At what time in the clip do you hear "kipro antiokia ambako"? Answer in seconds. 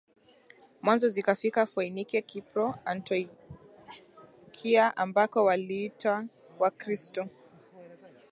2.21-5.45